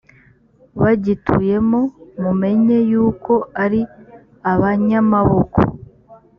bagituyemo 0.81 1.81
mumenye 2.21 2.77
yuko 2.91 3.33
ari 3.63 3.81
abanyamaboko 4.51 5.59